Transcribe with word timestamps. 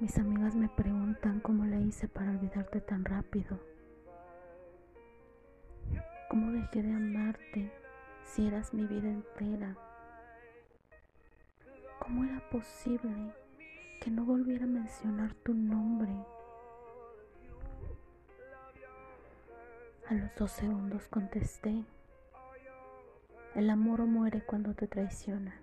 Mis 0.00 0.16
amigas 0.16 0.56
me 0.56 0.66
preguntan 0.70 1.40
cómo 1.40 1.66
le 1.66 1.78
hice 1.78 2.08
para 2.08 2.30
olvidarte 2.30 2.80
tan 2.80 3.04
rápido. 3.04 3.60
¿Cómo 6.30 6.52
dejé 6.52 6.82
de 6.82 6.94
amarte 6.94 7.70
si 8.24 8.46
eras 8.46 8.72
mi 8.72 8.86
vida 8.86 9.10
entera? 9.10 9.76
¿Cómo 11.98 12.24
era 12.24 12.40
posible 12.48 13.34
que 14.00 14.10
no 14.10 14.24
volviera 14.24 14.64
a 14.64 14.68
mencionar 14.68 15.34
tu 15.34 15.52
nombre? 15.52 16.12
A 20.08 20.14
los 20.14 20.34
dos 20.34 20.50
segundos 20.50 21.08
contesté, 21.08 21.84
el 23.54 23.68
amor 23.68 24.06
muere 24.06 24.42
cuando 24.46 24.72
te 24.72 24.86
traicionan, 24.86 25.60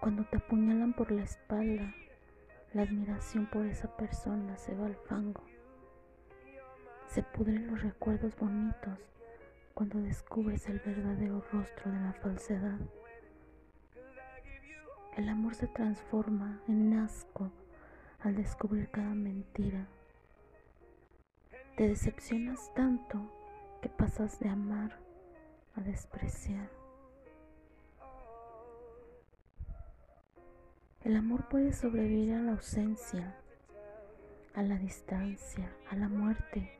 cuando 0.00 0.24
te 0.26 0.36
apuñalan 0.36 0.92
por 0.92 1.10
la 1.10 1.24
espalda 1.24 1.92
la 2.74 2.82
admiración 2.82 3.46
por 3.46 3.64
esa 3.66 3.88
persona 3.96 4.56
se 4.56 4.74
va 4.74 4.86
al 4.86 4.96
fango. 4.96 5.42
Se 7.06 7.22
pudren 7.22 7.66
los 7.66 7.82
recuerdos 7.82 8.36
bonitos 8.36 8.98
cuando 9.72 10.00
descubres 10.00 10.68
el 10.68 10.80
verdadero 10.80 11.42
rostro 11.52 11.90
de 11.90 12.00
la 12.00 12.12
falsedad. 12.12 12.78
El 15.16 15.28
amor 15.28 15.54
se 15.54 15.66
transforma 15.66 16.60
en 16.68 16.92
asco 16.92 17.50
al 18.20 18.36
descubrir 18.36 18.90
cada 18.90 19.14
mentira. 19.14 19.86
Te 21.76 21.88
decepcionas 21.88 22.72
tanto 22.74 23.32
que 23.80 23.88
pasas 23.88 24.38
de 24.40 24.48
amar 24.48 24.98
a 25.76 25.80
despreciar. 25.80 26.77
El 31.08 31.16
amor 31.16 31.48
puede 31.48 31.72
sobrevivir 31.72 32.34
a 32.34 32.42
la 32.42 32.52
ausencia, 32.52 33.34
a 34.52 34.60
la 34.60 34.76
distancia, 34.76 35.74
a 35.88 35.96
la 35.96 36.06
muerte, 36.06 36.78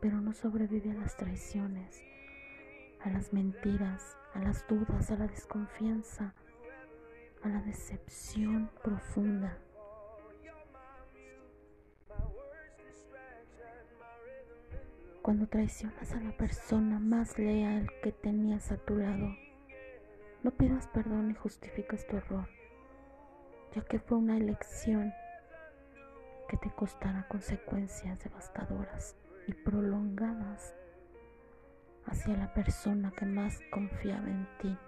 pero 0.00 0.20
no 0.20 0.32
sobrevive 0.32 0.90
a 0.90 0.94
las 0.94 1.16
traiciones, 1.16 2.02
a 3.04 3.10
las 3.10 3.32
mentiras, 3.32 4.16
a 4.34 4.40
las 4.40 4.66
dudas, 4.66 5.12
a 5.12 5.18
la 5.18 5.28
desconfianza, 5.28 6.34
a 7.44 7.48
la 7.48 7.62
decepción 7.62 8.72
profunda. 8.82 9.56
Cuando 15.22 15.46
traicionas 15.46 16.10
a 16.10 16.18
la 16.18 16.36
persona 16.36 16.98
más 16.98 17.38
leal 17.38 17.88
que 18.02 18.10
tenías 18.10 18.72
a 18.72 18.78
tu 18.78 18.96
lado, 18.96 19.28
no 20.42 20.50
pidas 20.50 20.88
perdón 20.88 21.30
y 21.30 21.34
justificas 21.34 22.04
tu 22.08 22.16
error 22.16 22.48
ya 23.76 23.84
que 23.84 23.98
fue 23.98 24.16
una 24.16 24.38
elección 24.38 25.12
que 26.48 26.56
te 26.56 26.70
costará 26.70 27.28
consecuencias 27.28 28.18
devastadoras 28.24 29.16
y 29.46 29.52
prolongadas 29.52 30.74
hacia 32.06 32.38
la 32.38 32.54
persona 32.54 33.12
que 33.14 33.26
más 33.26 33.60
confiaba 33.70 34.28
en 34.28 34.48
ti. 34.62 34.78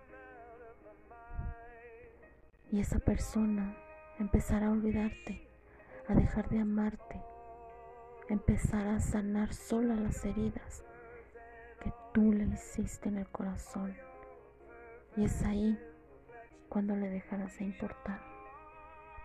Y 2.71 2.81
esa 2.81 2.99
persona 2.99 3.77
empezará 4.19 4.69
a 4.69 4.73
olvidarte, 4.73 5.47
a 6.09 6.15
dejar 6.15 6.49
de 6.49 6.61
amarte, 6.61 7.23
empezará 8.31 8.97
a 8.97 9.01
sanar 9.01 9.53
sola 9.53 9.97
las 9.97 10.25
heridas 10.25 10.83
que 11.83 11.93
tú 12.15 12.33
le 12.33 12.45
hiciste 12.45 13.11
en 13.11 13.19
el 13.19 13.29
corazón. 13.29 13.95
Y 15.15 15.25
es 15.25 15.43
ahí 15.43 15.79
cuando 16.71 16.97
le 16.97 17.11
dejarás 17.11 17.59
de 17.59 17.67
importar. 17.67 18.38